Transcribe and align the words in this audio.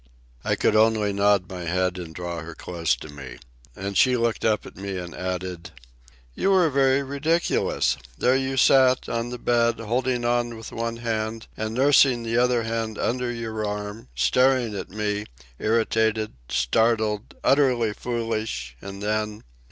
I 0.43 0.55
could 0.55 0.75
only 0.75 1.13
nod 1.13 1.47
my 1.47 1.65
head 1.65 1.99
and 1.99 2.11
draw 2.11 2.39
her 2.39 2.55
close 2.55 2.95
to 2.95 3.09
me. 3.09 3.37
And 3.75 3.95
she 3.95 4.17
looked 4.17 4.43
up 4.43 4.65
at 4.65 4.75
me 4.75 4.97
and 4.97 5.13
added: 5.13 5.69
"You 6.33 6.49
were 6.49 6.71
very 6.71 7.03
ridiculous. 7.03 7.97
There 8.17 8.35
you 8.35 8.57
sat, 8.57 9.07
on 9.07 9.29
the 9.29 9.37
bed, 9.37 9.79
holding 9.79 10.25
on 10.25 10.57
with 10.57 10.71
one 10.71 10.95
hand 10.97 11.45
and 11.55 11.75
nursing 11.75 12.23
the 12.23 12.37
other 12.39 12.63
hand 12.63 12.97
under 12.97 13.31
your 13.31 13.63
arm, 13.63 14.07
staring 14.15 14.75
at 14.75 14.89
me, 14.89 15.27
irritated, 15.59 16.33
startled, 16.49 17.35
utterly 17.43 17.93
foolish, 17.93 18.75
and 18.81 19.03
then 19.03 19.43